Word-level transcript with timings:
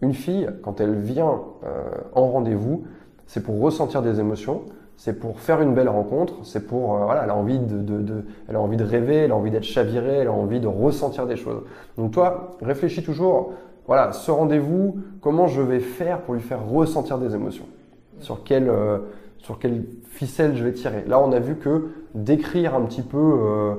Une 0.00 0.14
fille, 0.14 0.48
quand 0.62 0.80
elle 0.80 0.94
vient 0.94 1.40
euh, 1.64 1.90
en 2.14 2.28
rendez-vous, 2.28 2.84
c'est 3.26 3.42
pour 3.42 3.60
ressentir 3.60 4.02
des 4.02 4.20
émotions, 4.20 4.62
c'est 4.96 5.18
pour 5.18 5.38
faire 5.40 5.60
une 5.60 5.74
belle 5.74 5.88
rencontre, 5.88 6.34
c'est 6.44 6.66
pour 6.66 6.96
euh, 6.96 7.04
voilà, 7.04 7.24
elle 7.24 7.30
a 7.30 7.36
envie 7.36 7.58
de, 7.58 8.84
rêver, 8.84 9.16
elle 9.16 9.32
a 9.32 9.36
envie 9.36 9.50
d'être 9.50 9.64
chavirée, 9.64 10.18
elle 10.18 10.28
a 10.28 10.32
envie 10.32 10.60
de 10.60 10.66
ressentir 10.66 11.26
des 11.26 11.36
choses. 11.36 11.62
Donc 11.96 12.12
toi, 12.12 12.52
réfléchis 12.62 13.02
toujours, 13.02 13.52
voilà, 13.86 14.12
ce 14.12 14.30
rendez-vous, 14.30 14.98
comment 15.20 15.46
je 15.46 15.62
vais 15.62 15.80
faire 15.80 16.20
pour 16.22 16.34
lui 16.34 16.42
faire 16.42 16.66
ressentir 16.68 17.18
des 17.18 17.34
émotions, 17.34 17.66
sur 18.20 18.44
quelle 18.44 18.68
euh, 18.68 18.98
sur 19.38 19.60
quelle 19.60 19.84
ficelle 20.02 20.56
je 20.56 20.64
vais 20.64 20.72
tirer? 20.72 21.04
Là, 21.06 21.20
on 21.20 21.30
a 21.30 21.38
vu 21.38 21.54
que 21.54 21.90
d'écrire 22.14 22.74
un 22.74 22.82
petit 22.82 23.02
peu 23.02 23.76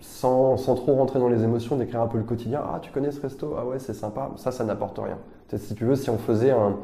sans, 0.00 0.56
trop 0.56 0.94
rentrer 0.94 1.18
dans 1.18 1.28
les 1.28 1.44
émotions, 1.44 1.76
d'écrire 1.76 2.02
un 2.02 2.06
peu 2.06 2.18
le 2.18 2.24
quotidien. 2.24 2.60
Ah, 2.64 2.78
tu 2.80 2.90
connais 2.92 3.10
ce 3.10 3.20
resto? 3.20 3.54
Ah 3.58 3.64
ouais, 3.64 3.78
c'est 3.78 3.94
sympa. 3.94 4.30
Ça, 4.36 4.50
ça 4.52 4.64
n'apporte 4.64 4.98
rien. 4.98 5.18
Si 5.56 5.74
tu 5.74 5.84
veux, 5.84 5.96
si 5.96 6.10
on 6.10 6.18
faisait 6.18 6.50
un, 6.50 6.76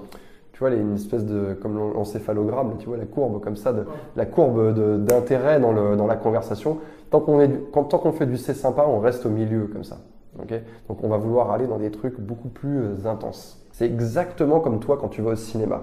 une 0.63 0.95
espèce 0.95 1.25
de, 1.27 1.55
comme 1.55 1.77
l'encéphalogramme, 1.77 2.77
tu 2.79 2.87
vois, 2.87 2.97
la 2.97 3.05
courbe 3.05 3.41
comme 3.41 3.57
ça, 3.57 3.73
de, 3.73 3.87
la 4.17 4.27
courbe 4.27 4.75
d'intérêt 5.05 5.61
dans, 5.61 6.07
la 6.07 6.17
conversation. 6.17 6.79
Tant 7.11 7.21
qu'on 7.21 8.13
fait 8.13 8.27
du 8.27 8.37
c'est 8.37 8.55
sympa, 8.55 8.85
on 8.89 9.01
reste 9.01 9.27
au 9.27 9.31
milieu 9.31 9.67
comme 9.67 9.85
ça. 9.85 9.99
Okay 10.43 10.63
Donc 10.89 11.05
on 11.05 11.09
va 11.09 11.17
vouloir 11.17 11.53
aller 11.53 11.67
dans 11.67 11.79
des 11.79 11.91
trucs 11.93 12.21
beaucoup 12.21 12.49
plus 12.49 12.79
euh, 12.79 13.07
intenses. 13.07 13.65
C'est 13.71 13.87
exactement 13.87 14.59
comme 14.59 14.81
toi 14.81 14.99
quand 15.01 15.09
tu 15.09 15.23
vas 15.23 15.33
au 15.33 15.37
cinéma. 15.37 15.83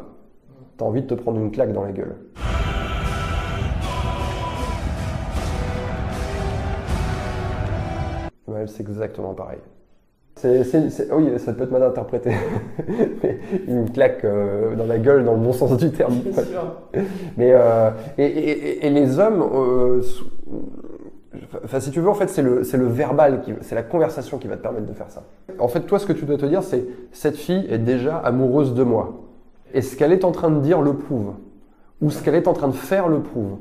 Tu 0.77 0.83
as 0.83 0.87
envie 0.87 1.03
de 1.03 1.07
te 1.07 1.13
prendre 1.13 1.39
une 1.39 1.51
claque 1.51 1.71
dans 1.71 1.83
la 1.83 1.93
gueule. 1.93 2.15
C'est 8.67 8.81
exactement 8.81 9.33
pareil. 9.33 9.59
C'est, 10.35 11.11
oui, 11.11 11.27
ça 11.37 11.53
peut 11.53 11.63
être 11.63 11.71
mal 11.71 11.83
interprété. 11.83 12.31
une 13.67 13.91
claque 13.91 14.23
euh, 14.23 14.75
dans 14.75 14.85
la 14.85 14.97
gueule, 14.97 15.23
dans 15.23 15.33
le 15.33 15.39
bon 15.39 15.53
sens 15.53 15.77
du 15.77 15.91
terme. 15.91 16.15
Mais 17.37 17.51
euh, 17.53 17.91
et, 18.17 18.25
et, 18.25 18.87
et, 18.87 18.89
les 18.89 19.19
hommes, 19.19 19.43
euh, 19.53 20.01
enfin, 21.63 21.79
si 21.79 21.91
tu 21.91 21.99
veux, 21.99 22.09
en 22.09 22.13
fait, 22.13 22.29
c'est 22.29 22.41
le, 22.41 22.63
c'est 22.63 22.77
le 22.77 22.87
verbal, 22.87 23.41
qui, 23.41 23.53
c'est 23.61 23.75
la 23.75 23.83
conversation 23.83 24.37
qui 24.37 24.47
va 24.47 24.57
te 24.57 24.63
permettre 24.63 24.87
de 24.87 24.93
faire 24.93 25.11
ça. 25.11 25.23
En 25.59 25.67
fait, 25.67 25.81
toi, 25.81 25.99
ce 25.99 26.05
que 26.05 26.13
tu 26.13 26.25
dois 26.25 26.37
te 26.37 26.45
dire, 26.45 26.63
c'est 26.63 26.85
cette 27.11 27.35
fille 27.35 27.67
est 27.69 27.77
déjà 27.77 28.17
amoureuse 28.17 28.73
de 28.73 28.83
moi. 28.83 29.21
Et 29.73 29.81
ce 29.81 29.95
qu'elle 29.95 30.11
est 30.11 30.25
en 30.25 30.31
train 30.31 30.49
de 30.49 30.59
dire 30.59 30.81
le 30.81 30.95
prouve, 30.95 31.33
ou 32.01 32.09
ce 32.09 32.23
qu'elle 32.23 32.35
est 32.35 32.47
en 32.47 32.53
train 32.53 32.67
de 32.67 32.73
faire 32.73 33.09
le 33.09 33.21
prouve? 33.21 33.57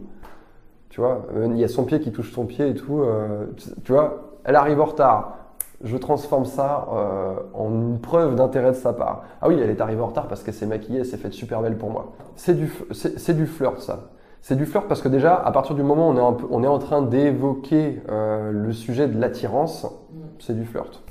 Tu 0.91 1.01
vois, 1.01 1.27
il 1.47 1.57
y 1.57 1.65
a 1.65 1.69
son 1.69 1.85
pied 1.85 2.01
qui 2.01 2.13
touche 2.13 2.33
son 2.33 2.47
pied 2.47 2.69
et 2.69 2.75
tout. 2.75 3.05
tu 3.85 3.93
vois, 3.93 4.33
elle 4.45 4.57
arrive 4.57 4.81
en 4.81 4.87
retard 4.87 5.41
je 5.83 5.97
transforme 5.97 6.45
ça 6.45 6.89
euh, 6.93 7.35
en 7.55 7.71
une 7.71 8.01
preuve 8.01 8.35
d'intérêt 8.35 8.73
de 8.73 8.77
sa 8.77 8.93
part. 8.93 9.25
Ah 9.41 9.49
oui, 9.49 9.59
elle 9.61 9.71
est 9.71 9.81
arrivée 9.81 10.03
en 10.03 10.09
retard 10.09 10.29
parce 10.29 10.43
qu'elle 10.43 10.55
s'est 10.55 10.67
maquillée, 10.67 11.01
elle 11.01 11.07
s'est 11.07 11.17
faite 11.17 11.33
super 11.33 11.63
belle 11.63 11.77
pour 11.77 11.91
moi. 11.91 12.13
C'est 12.37 12.55
du, 12.55 12.71
c'est, 12.93 13.35
du 13.35 13.47
flirt, 13.47 13.81
ça. 13.81 14.11
C'est 14.43 14.57
du 14.57 14.67
flirt 14.67 14.87
parce 14.89 15.01
que 15.01 15.09
déjà, 15.09 15.35
à 15.35 15.51
partir 15.53 15.75
du 15.75 15.83
moment 15.83 16.09
où 16.09 16.13
on 16.13 16.17
est, 16.17 16.21
un 16.21 16.33
peu, 16.33 16.47
on 16.51 16.63
est 16.63 16.69
en 16.69 16.79
train 16.79 17.03
d'évoquer 17.03 18.03
euh, 18.11 18.51
le 18.53 18.73
sujet 18.73 19.09
de 19.09 19.19
l'attirance, 19.19 19.87
c'est 20.39 20.55
du 20.55 20.67
flirt. 20.67 21.03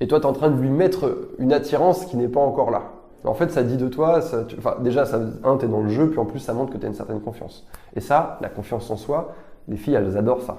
Et 0.00 0.08
toi, 0.08 0.18
tu 0.20 0.26
es 0.26 0.28
en 0.28 0.34
train 0.34 0.50
de 0.50 0.60
lui 0.60 0.70
mettre 0.70 1.30
une 1.38 1.52
attirance 1.52 2.06
qui 2.06 2.16
n'est 2.16 2.28
pas 2.28 2.40
encore 2.40 2.70
là. 2.70 2.82
En 3.24 3.34
fait, 3.34 3.50
ça 3.50 3.62
dit 3.62 3.76
de 3.76 3.88
toi, 3.88 4.20
ça, 4.20 4.44
tu, 4.44 4.56
enfin, 4.58 4.76
déjà, 4.80 5.04
ça, 5.04 5.20
un, 5.44 5.56
tu 5.56 5.64
es 5.64 5.68
dans 5.68 5.80
le 5.80 5.88
jeu, 5.88 6.10
puis 6.10 6.18
en 6.18 6.26
plus, 6.26 6.38
ça 6.38 6.52
montre 6.52 6.72
que 6.72 6.78
tu 6.78 6.84
as 6.84 6.88
une 6.88 6.94
certaine 6.94 7.20
confiance. 7.20 7.66
Et 7.94 8.00
ça, 8.00 8.38
la 8.40 8.48
confiance 8.48 8.88
en 8.90 8.96
soi, 8.96 9.34
les 9.68 9.76
filles, 9.76 9.94
elles 9.94 10.16
adorent 10.16 10.42
ça. 10.42 10.58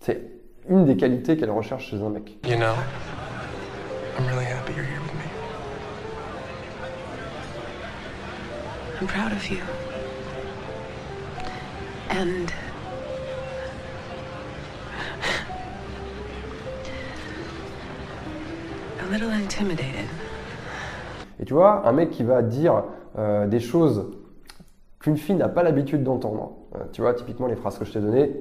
C'est 0.00 0.22
une 0.68 0.84
des 0.84 0.96
qualités 0.96 1.36
qu'elle 1.36 1.50
recherche 1.50 1.90
chez 1.90 2.00
un 2.00 2.08
mec. 2.08 2.38
You 2.46 2.56
know, 2.56 2.74
I'm 4.18 4.26
really 4.26 4.44
happy 4.44 4.72
you're 4.74 4.84
here 4.84 5.00
with 5.00 5.14
me. 5.14 5.24
I'm 9.00 9.06
proud 9.06 9.32
of 9.32 9.48
you. 9.50 9.58
And 12.10 12.50
a 19.00 19.10
little 19.10 19.30
intimidated. 19.30 20.08
Et 21.40 21.44
tu 21.44 21.54
vois, 21.54 21.86
un 21.86 21.92
mec 21.92 22.10
qui 22.10 22.24
va 22.24 22.42
dire 22.42 22.84
euh, 23.18 23.46
des 23.46 23.60
choses 23.60 24.10
qu'une 25.00 25.16
fille 25.16 25.36
n'a 25.36 25.48
pas 25.48 25.62
l'habitude 25.62 26.02
d'entendre. 26.02 26.52
Euh, 26.74 26.80
tu 26.92 27.02
vois, 27.02 27.14
typiquement 27.14 27.46
les 27.46 27.56
phrases 27.56 27.78
que 27.78 27.84
je 27.84 27.92
t'ai 27.92 28.00
données, 28.00 28.40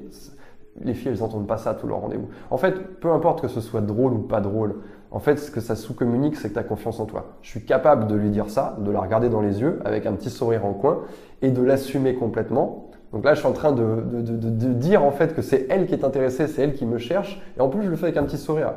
les 0.82 0.94
filles, 0.94 1.12
elles 1.12 1.20
n'entendent 1.20 1.48
pas 1.48 1.58
ça 1.58 1.72
à 1.72 1.74
tous 1.74 1.88
leurs 1.88 2.00
rendez-vous. 2.00 2.28
En 2.52 2.58
fait, 2.58 3.00
peu 3.00 3.12
importe 3.12 3.42
que 3.42 3.48
ce 3.48 3.62
soit 3.62 3.82
drôle 3.82 4.14
ou 4.14 4.20
pas 4.20 4.42
drôle, 4.42 4.76
en 5.10 5.20
fait, 5.20 5.38
ce 5.38 5.50
que 5.52 5.62
ça 5.62 5.76
sous-communique, 5.76 6.36
c'est 6.36 6.50
que 6.50 6.54
tu 6.54 6.60
as 6.60 6.64
confiance 6.64 7.00
en 7.00 7.06
toi. 7.06 7.38
Je 7.42 7.50
suis 7.50 7.66
capable 7.66 8.08
de 8.08 8.16
lui 8.16 8.30
dire 8.30 8.50
ça, 8.50 8.78
de 8.80 8.92
la 8.92 9.00
regarder 9.00 9.30
dans 9.30 9.42
les 9.42 9.62
yeux 9.62 9.80
avec 9.86 10.06
un 10.06 10.14
petit 10.14 10.30
sourire 10.30 10.66
en 10.66 10.74
coin 10.74 11.04
et 11.42 11.50
de 11.50 11.62
l'assumer 11.62 12.16
complètement. 12.16 12.90
Donc 13.14 13.24
là, 13.24 13.34
je 13.34 13.40
suis 13.40 13.48
en 13.48 13.54
train 13.54 13.72
de, 13.72 14.04
de, 14.22 14.74
dire 14.74 15.04
en 15.06 15.12
fait 15.12 15.34
que 15.34 15.42
c'est 15.42 15.66
elle 15.70 15.88
qui 15.88 15.94
est 15.94 16.04
intéressée, 16.04 16.46
c'est 16.48 16.62
elle 16.62 16.74
qui 16.74 16.86
me 16.86 16.98
cherche, 16.98 17.42
et 17.58 17.62
en 17.62 17.70
plus, 17.70 17.84
je 17.84 17.90
le 17.90 17.96
fais 17.96 18.06
avec 18.06 18.18
un 18.18 18.24
petit 18.24 18.38
sourire. 18.38 18.74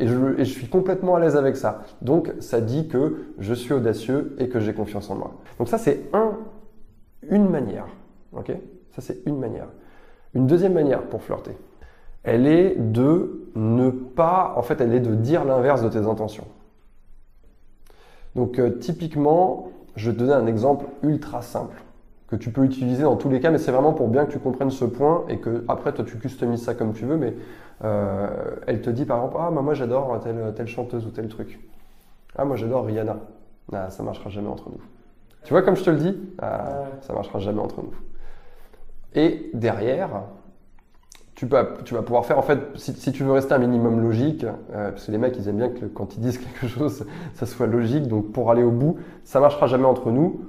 Et 0.00 0.06
je, 0.06 0.44
suis 0.44 0.68
complètement 0.68 1.16
à 1.16 1.20
l'aise 1.20 1.36
avec 1.36 1.56
ça. 1.56 1.82
Donc, 2.02 2.32
ça 2.38 2.60
dit 2.60 2.86
que 2.86 3.32
je 3.38 3.52
suis 3.52 3.72
audacieux 3.72 4.36
et 4.38 4.48
que 4.48 4.60
j'ai 4.60 4.72
confiance 4.72 5.10
en 5.10 5.16
moi. 5.16 5.34
Donc 5.58 5.68
ça, 5.68 5.76
c'est 5.76 6.02
un, 6.12 6.36
une 7.28 7.48
manière. 7.48 7.86
Ok? 8.32 8.52
Ça, 8.92 9.02
c'est 9.02 9.26
une 9.26 9.38
manière. 9.38 9.66
Une 10.34 10.46
deuxième 10.46 10.74
manière 10.74 11.02
pour 11.02 11.22
flirter, 11.22 11.56
elle 12.22 12.46
est 12.46 12.76
de 12.76 13.48
ne 13.56 13.90
pas, 13.90 14.54
en 14.56 14.62
fait, 14.62 14.80
elle 14.80 14.94
est 14.94 15.00
de 15.00 15.14
dire 15.14 15.44
l'inverse 15.44 15.82
de 15.82 15.88
tes 15.88 16.06
intentions. 16.06 16.46
Donc 18.36 18.58
euh, 18.58 18.70
typiquement, 18.78 19.70
je 19.96 20.10
vais 20.10 20.16
te 20.16 20.20
donner 20.20 20.34
un 20.34 20.46
exemple 20.46 20.84
ultra 21.02 21.42
simple 21.42 21.82
que 22.28 22.36
tu 22.36 22.50
peux 22.50 22.64
utiliser 22.64 23.02
dans 23.02 23.16
tous 23.16 23.28
les 23.28 23.40
cas, 23.40 23.50
mais 23.50 23.58
c'est 23.58 23.72
vraiment 23.72 23.92
pour 23.92 24.08
bien 24.08 24.26
que 24.26 24.32
tu 24.32 24.38
comprennes 24.38 24.70
ce 24.70 24.84
point 24.84 25.24
et 25.28 25.38
que 25.38 25.64
après 25.66 25.92
toi 25.92 26.04
tu 26.04 26.18
customises 26.18 26.62
ça 26.62 26.74
comme 26.74 26.92
tu 26.92 27.06
veux. 27.06 27.16
Mais 27.16 27.34
euh, 27.84 28.28
elle 28.66 28.82
te 28.82 28.90
dit 28.90 29.06
par 29.06 29.18
exemple, 29.18 29.36
ah 29.40 29.50
bah, 29.50 29.62
moi 29.62 29.74
j'adore 29.74 30.20
telle, 30.20 30.52
telle 30.54 30.68
chanteuse 30.68 31.06
ou 31.06 31.10
tel 31.10 31.28
truc. 31.28 31.58
Ah 32.36 32.44
moi 32.44 32.56
j'adore 32.56 32.84
Rihanna. 32.84 33.16
Ah, 33.72 33.90
ça 33.90 34.02
marchera 34.02 34.30
jamais 34.30 34.48
entre 34.48 34.68
nous. 34.70 34.80
Tu 35.44 35.52
vois 35.52 35.62
comme 35.62 35.76
je 35.76 35.84
te 35.84 35.90
le 35.90 35.96
dis, 35.96 36.16
ah, 36.40 36.84
ça 37.00 37.12
marchera 37.12 37.38
jamais 37.38 37.60
entre 37.60 37.80
nous. 37.82 37.94
Et 39.14 39.50
derrière, 39.54 40.24
tu, 41.34 41.46
peux, 41.46 41.56
tu 41.84 41.94
vas 41.94 42.02
pouvoir 42.02 42.26
faire, 42.26 42.38
en 42.38 42.42
fait, 42.42 42.58
si, 42.74 42.92
si, 42.92 43.12
tu 43.12 43.24
veux 43.24 43.32
rester 43.32 43.54
un 43.54 43.58
minimum 43.58 44.00
logique, 44.00 44.44
euh, 44.44 44.90
parce 44.90 45.06
que 45.06 45.12
les 45.12 45.18
mecs, 45.18 45.36
ils 45.38 45.48
aiment 45.48 45.56
bien 45.56 45.70
que 45.70 45.86
quand 45.86 46.16
ils 46.16 46.20
disent 46.20 46.38
quelque 46.60 46.66
chose, 46.66 47.06
ça 47.34 47.46
soit 47.46 47.66
logique. 47.66 48.06
Donc, 48.08 48.32
pour 48.32 48.50
aller 48.50 48.62
au 48.62 48.70
bout, 48.70 48.98
ça 49.24 49.40
marchera 49.40 49.66
jamais 49.66 49.86
entre 49.86 50.10
nous. 50.10 50.42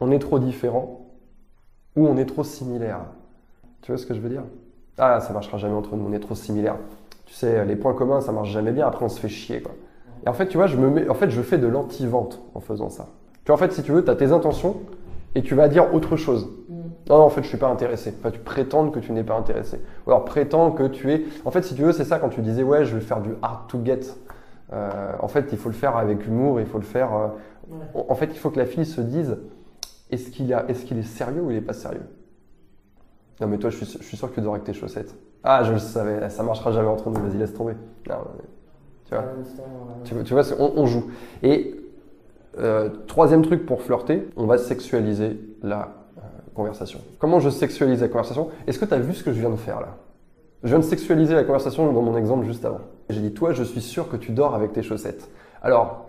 On 0.00 0.10
est 0.10 0.18
trop 0.18 0.38
différents 0.38 1.03
ou 1.96 2.06
on 2.06 2.16
est 2.16 2.26
trop 2.26 2.44
similaires. 2.44 3.00
Tu 3.82 3.92
vois 3.92 3.98
ce 3.98 4.06
que 4.06 4.14
je 4.14 4.20
veux 4.20 4.28
dire? 4.28 4.42
Ah, 4.98 5.20
ça 5.20 5.32
marchera 5.32 5.58
jamais 5.58 5.74
entre 5.74 5.96
nous, 5.96 6.06
on 6.08 6.12
est 6.12 6.20
trop 6.20 6.34
similaires. 6.34 6.76
Tu 7.26 7.34
sais, 7.34 7.64
les 7.64 7.76
points 7.76 7.94
communs, 7.94 8.20
ça 8.20 8.32
marche 8.32 8.50
jamais 8.50 8.72
bien. 8.72 8.86
Après, 8.86 9.04
on 9.04 9.08
se 9.08 9.18
fait 9.18 9.28
chier, 9.28 9.60
quoi. 9.60 9.72
Et 10.24 10.28
en 10.28 10.32
fait, 10.32 10.46
tu 10.46 10.56
vois, 10.56 10.66
je 10.66 10.76
me 10.76 10.88
mets, 10.88 11.08
en 11.08 11.14
fait, 11.14 11.30
je 11.30 11.42
fais 11.42 11.58
de 11.58 11.66
l'anti-vente 11.66 12.40
en 12.54 12.60
faisant 12.60 12.88
ça. 12.88 13.08
Tu 13.44 13.48
vois, 13.48 13.56
en 13.56 13.58
fait, 13.58 13.72
si 13.72 13.82
tu 13.82 13.92
veux, 13.92 14.04
tu 14.04 14.10
as 14.10 14.16
tes 14.16 14.32
intentions 14.32 14.76
et 15.34 15.42
tu 15.42 15.54
vas 15.54 15.68
dire 15.68 15.94
autre 15.94 16.16
chose. 16.16 16.48
Non, 17.08 17.18
non, 17.18 17.24
en 17.24 17.28
fait, 17.28 17.42
je 17.42 17.48
suis 17.48 17.58
pas 17.58 17.68
intéressé. 17.68 18.14
Enfin, 18.18 18.30
tu 18.30 18.38
prétends 18.38 18.88
que 18.88 18.98
tu 18.98 19.12
n'es 19.12 19.24
pas 19.24 19.36
intéressé. 19.36 19.80
Ou 20.06 20.10
alors, 20.10 20.24
prétends 20.24 20.70
que 20.70 20.84
tu 20.84 21.12
es. 21.12 21.24
En 21.44 21.50
fait, 21.50 21.62
si 21.62 21.74
tu 21.74 21.82
veux, 21.82 21.92
c'est 21.92 22.04
ça 22.04 22.18
quand 22.18 22.30
tu 22.30 22.40
disais, 22.40 22.62
ouais, 22.62 22.84
je 22.86 22.94
vais 22.94 23.02
faire 23.02 23.20
du 23.20 23.34
hard 23.42 23.66
to 23.68 23.78
get. 23.84 24.00
Euh, 24.72 25.12
en 25.20 25.28
fait, 25.28 25.46
il 25.52 25.58
faut 25.58 25.68
le 25.68 25.74
faire 25.74 25.96
avec 25.96 26.26
humour, 26.26 26.60
il 26.60 26.66
faut 26.66 26.78
le 26.78 26.84
faire. 26.84 27.10
Euh... 27.14 27.28
En 28.08 28.14
fait, 28.14 28.30
il 28.32 28.38
faut 28.38 28.50
que 28.50 28.58
la 28.58 28.66
fille 28.66 28.86
se 28.86 29.00
dise, 29.00 29.36
est-ce 30.10 30.30
qu'il 30.30 30.52
est, 30.52 31.02
sérieux 31.02 31.42
ou 31.42 31.50
il 31.50 31.56
est 31.56 31.60
pas 31.62 31.72
sérieux? 31.72 32.06
Non, 33.40 33.48
mais 33.48 33.58
toi, 33.58 33.70
je 33.70 33.84
suis, 33.84 33.98
je 33.98 34.04
suis 34.04 34.16
sûr 34.16 34.30
que 34.30 34.34
tu 34.34 34.40
dors 34.40 34.54
avec 34.54 34.64
tes 34.64 34.72
chaussettes. 34.72 35.14
Ah, 35.42 35.62
je 35.64 35.72
le 35.72 35.78
savais, 35.78 36.28
ça 36.30 36.42
marchera 36.42 36.72
jamais 36.72 36.88
entre 36.88 37.10
nous. 37.10 37.20
Vas-y, 37.20 37.36
laisse 37.36 37.54
tomber. 37.54 37.74
Non, 38.08 38.16
mais, 38.36 38.44
tu 39.04 39.14
vois, 39.14 39.24
tu, 40.04 40.14
tu 40.24 40.34
vois, 40.34 40.42
on, 40.58 40.72
on 40.76 40.86
joue. 40.86 41.10
Et 41.42 41.80
euh, 42.58 42.88
troisième 43.06 43.42
truc 43.42 43.66
pour 43.66 43.82
flirter, 43.82 44.28
on 44.36 44.46
va 44.46 44.58
sexualiser 44.58 45.40
la 45.62 45.94
euh, 46.18 46.20
conversation. 46.54 47.00
Comment 47.18 47.40
je 47.40 47.50
sexualise 47.50 48.00
la 48.00 48.08
conversation? 48.08 48.50
Est-ce 48.66 48.78
que 48.78 48.84
tu 48.84 48.94
as 48.94 48.98
vu 48.98 49.14
ce 49.14 49.24
que 49.24 49.32
je 49.32 49.40
viens 49.40 49.50
de 49.50 49.56
faire 49.56 49.80
là? 49.80 49.96
Je 50.62 50.68
viens 50.68 50.78
de 50.78 50.84
sexualiser 50.84 51.34
la 51.34 51.44
conversation 51.44 51.92
dans 51.92 52.00
mon 52.00 52.16
exemple 52.16 52.46
juste 52.46 52.64
avant. 52.64 52.80
J'ai 53.10 53.20
dit, 53.20 53.34
toi, 53.34 53.52
je 53.52 53.62
suis 53.64 53.82
sûr 53.82 54.08
que 54.08 54.16
tu 54.16 54.32
dors 54.32 54.54
avec 54.54 54.72
tes 54.72 54.82
chaussettes. 54.82 55.28
Alors, 55.60 56.06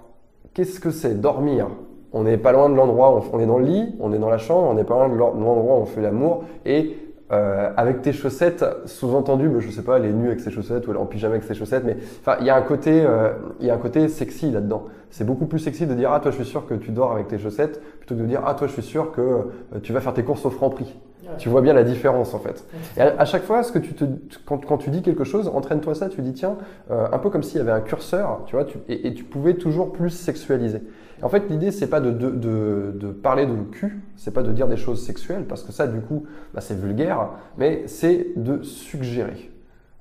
qu'est-ce 0.53 0.79
que 0.79 0.91
c'est? 0.91 1.19
Dormir 1.19 1.67
On 2.15 2.23
n'est 2.23 2.37
pas 2.37 2.53
loin 2.53 2.69
de 2.69 2.75
l'endroit 2.75 3.13
où 3.13 3.21
on 3.33 3.39
est 3.41 3.45
dans 3.45 3.59
le 3.59 3.65
lit, 3.65 3.93
on 3.99 4.13
est 4.13 4.17
dans 4.17 4.29
la 4.29 4.37
chambre, 4.37 4.69
on 4.69 4.73
n'est 4.73 4.85
pas 4.85 4.95
loin 4.95 5.09
de 5.09 5.15
l'endroit 5.17 5.77
où 5.77 5.81
on 5.81 5.85
fait 5.85 6.01
l'amour, 6.01 6.45
et 6.65 6.95
euh, 7.33 7.69
avec 7.75 8.03
tes 8.03 8.13
chaussettes, 8.13 8.63
sous-entendu, 8.85 9.51
je 9.59 9.69
sais 9.69 9.81
pas, 9.81 9.97
elle 9.97 10.05
est 10.05 10.13
nue 10.13 10.27
avec 10.27 10.39
ses 10.39 10.49
chaussettes 10.49 10.87
ou 10.87 10.91
elle 10.91 10.97
est 10.97 10.99
en 11.01 11.05
pyjama 11.05 11.33
avec 11.33 11.43
ses 11.43 11.55
chaussettes, 11.55 11.83
mais 11.83 11.97
enfin, 12.21 12.37
il 12.39 12.45
y 12.45 12.49
a 12.49 12.55
un 12.55 12.61
côté, 12.61 13.03
euh, 13.05 13.33
il 13.59 13.67
y 13.67 13.69
a 13.69 13.73
un 13.73 13.79
côté 13.79 14.07
sexy 14.07 14.49
là-dedans. 14.49 14.85
C'est 15.09 15.25
beaucoup 15.25 15.45
plus 15.45 15.59
sexy 15.59 15.87
de 15.87 15.93
dire 15.93 16.13
ah 16.13 16.21
toi 16.21 16.31
je 16.31 16.37
suis 16.37 16.45
sûr 16.45 16.65
que 16.65 16.73
tu 16.73 16.91
dors 16.91 17.11
avec 17.11 17.27
tes 17.27 17.37
chaussettes 17.37 17.81
plutôt 17.99 18.15
que 18.15 18.21
de 18.21 18.25
dire 18.25 18.43
ah 18.45 18.53
toi 18.53 18.67
je 18.67 18.73
suis 18.73 18.81
sûr 18.81 19.11
que 19.11 19.21
euh, 19.21 19.79
tu 19.83 19.91
vas 19.91 19.99
faire 19.99 20.13
tes 20.13 20.23
courses 20.23 20.45
au 20.45 20.51
franc 20.51 20.69
prix. 20.69 20.95
Tu 21.37 21.49
vois 21.49 21.61
bien 21.61 21.73
la 21.73 21.83
différence 21.83 22.33
en 22.33 22.39
fait. 22.39 22.63
Et 22.97 23.01
à, 23.01 23.15
à 23.19 23.25
chaque 23.25 23.43
fois, 23.43 23.63
ce 23.63 23.71
que 23.71 23.79
tu 23.79 23.93
te, 23.93 24.05
quand, 24.45 24.65
quand 24.65 24.77
tu 24.77 24.89
dis 24.89 25.01
quelque 25.01 25.23
chose, 25.23 25.47
entraîne-toi 25.47 25.95
ça, 25.95 26.09
tu 26.09 26.21
dis 26.21 26.33
tiens, 26.33 26.57
euh, 26.91 27.07
un 27.11 27.17
peu 27.17 27.29
comme 27.29 27.43
s'il 27.43 27.57
y 27.57 27.61
avait 27.61 27.71
un 27.71 27.81
curseur, 27.81 28.43
tu 28.45 28.55
vois, 28.55 28.65
tu, 28.65 28.77
et, 28.87 29.07
et 29.07 29.13
tu 29.13 29.23
pouvais 29.23 29.55
toujours 29.55 29.91
plus 29.91 30.09
sexualiser. 30.09 30.81
Et 31.19 31.23
en 31.23 31.29
fait, 31.29 31.49
l'idée, 31.49 31.71
c'est 31.71 31.87
pas 31.87 32.01
de, 32.01 32.11
de, 32.11 32.29
de, 32.29 32.93
de 32.93 33.07
parler 33.11 33.45
de 33.45 33.55
cul, 33.71 34.01
c'est 34.17 34.33
pas 34.33 34.43
de 34.43 34.51
dire 34.51 34.67
des 34.67 34.77
choses 34.77 35.03
sexuelles, 35.05 35.45
parce 35.47 35.63
que 35.63 35.71
ça, 35.71 35.87
du 35.87 36.01
coup, 36.01 36.25
bah, 36.53 36.61
c'est 36.61 36.77
vulgaire, 36.77 37.29
mais 37.57 37.83
c'est 37.87 38.27
de 38.35 38.61
suggérer. 38.63 39.51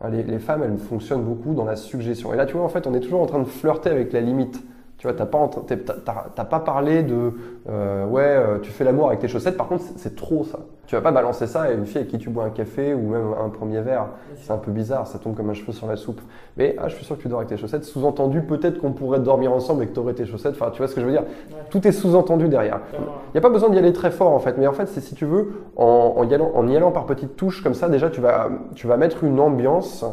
Hein, 0.01 0.11
Les, 0.11 0.25
les 0.25 0.39
femmes, 0.41 0.63
elles 0.65 0.77
fonctionnent 0.77 1.23
beaucoup 1.23 1.55
dans 1.55 1.65
la 1.65 1.77
suggestion. 1.77 2.35
Et 2.35 2.37
là, 2.37 2.47
tu 2.47 2.55
vois, 2.55 2.65
en 2.65 2.69
fait, 2.69 2.87
on 2.87 2.95
est 2.95 3.01
toujours 3.01 3.21
en 3.23 3.27
train 3.27 3.39
de 3.39 3.45
flirter 3.45 3.91
avec 3.91 4.13
la 4.13 4.21
limite. 4.21 4.61
Tu 4.97 5.07
vois, 5.07 5.15
t'as 5.15 5.27
pas, 5.27 5.51
t'as- 5.67 6.25
t'as 6.35 6.45
pas 6.45 6.61
parlé 6.61 7.03
de 7.03 7.33
euh, 7.69 8.07
ouais, 8.07 8.23
euh, 8.25 8.59
tu 8.63 8.71
fais 8.71 8.85
l'amour 8.85 9.09
avec 9.09 9.19
tes 9.19 9.29
chaussettes. 9.29 9.57
Par 9.57 9.67
contre, 9.69 9.83
c'est- 9.97 10.15
trop 10.17 10.45
ça. 10.45 10.61
Tu 10.87 10.95
vas 10.95 11.01
pas 11.03 11.11
balancer 11.13 11.47
ça 11.47 11.63
à 11.63 11.71
une 11.73 11.85
fille 11.87 11.99
avec 11.99 12.09
qui 12.09 12.19
tu 12.19 12.31
bois 12.31 12.45
un 12.45 12.51
café 12.51 12.95
ou 12.95 13.09
même 13.11 13.35
un 13.45 13.49
premier 13.49 13.81
verre. 13.81 14.07
C'est 14.37 14.53
un 14.53 14.59
peu 14.59 14.71
bizarre, 14.71 15.07
ça 15.07 15.19
tombe 15.19 15.35
comme 15.35 15.51
un 15.51 15.55
cheveu 15.55 15.73
sur 15.73 15.87
la 15.87 15.97
soupe. 15.97 16.21
Mais 16.57 16.77
ah, 16.79 16.89
je 16.89 16.95
suis 16.95 17.05
sûr 17.05 17.17
que 17.17 17.23
tu 17.23 17.29
dors 17.29 17.39
avec 17.39 17.49
tes 17.49 17.57
chaussettes. 17.57 17.85
Sous-entendu, 17.85 18.43
peut-être 18.43 18.79
qu'on 18.79 18.93
pourrait 18.93 19.19
dormir 19.21 19.53
ensemble 19.53 19.83
et 19.83 19.87
que 19.89 19.95
tu 19.95 20.01
aurais 20.01 20.13
tes 20.15 20.27
chaussettes. 20.27 20.55
Enfin, 20.61 20.71
tu 20.71 20.79
vois 20.79 20.89
ce 20.89 20.95
que 20.95 21.01
je 21.01 21.07
veux 21.07 21.13
dire? 21.13 21.25
Tout 21.71 21.87
est 21.89 21.93
sous-entendu 21.93 22.49
derrière. 22.49 22.81
Il 22.99 23.03
n'y 23.35 23.39
a 23.39 23.41
pas 23.41 23.49
besoin 23.51 23.71
d'y 23.71 23.79
aller 23.79 23.93
très 23.93 24.11
fort 24.11 24.31
en 24.31 24.39
fait, 24.39 24.57
mais 24.59 24.67
en 24.67 24.73
fait, 24.73 24.87
c'est 24.87 25.01
si 25.01 25.15
tu 25.15 25.25
veux, 25.25 25.55
en, 25.77 26.15
en 26.17 26.29
y 26.29 26.35
allant, 26.35 26.53
en 26.55 26.69
y 26.69 26.77
allant 26.77 26.93
par 26.93 27.07
petites 27.07 27.35
touches 27.37 27.63
comme 27.65 27.75
ça, 27.75 27.89
déjà 27.89 28.11
tu 28.11 28.21
vas, 28.21 28.49
tu 28.75 28.87
vas 28.87 28.97
mettre 28.97 29.25
une 29.25 29.41
ambiance, 29.41 30.05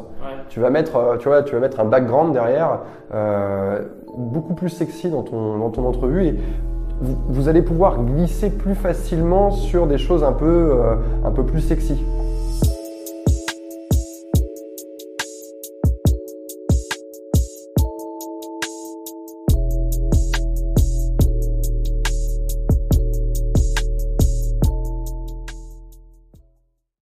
tu 0.49 0.59
vas 0.59 0.69
mettre, 0.69 0.95
euh, 0.95 1.17
tu 1.17 1.27
vois, 1.27 1.43
tu 1.43 1.53
vas 1.53 1.59
mettre 1.61 1.79
un 1.79 1.85
background 1.85 2.33
derrière, 2.33 2.79
euh, 3.13 3.81
beaucoup 4.17 4.53
plus 4.53 4.69
sexy 4.69 5.09
dans 5.09 5.23
ton, 5.23 5.57
dans 5.57 5.69
ton 5.69 5.85
entrevue 5.85 6.25
et 6.25 6.35
vous, 7.29 7.49
allez 7.49 7.63
pouvoir 7.63 8.03
glisser 8.03 8.51
plus 8.51 8.75
facilement 8.75 9.51
sur 9.51 9.87
des 9.87 9.97
choses 9.97 10.23
un 10.23 10.33
peu, 10.33 10.45
euh, 10.45 10.95
un 11.23 11.31
peu 11.31 11.43
plus 11.43 11.61
sexy. 11.61 12.03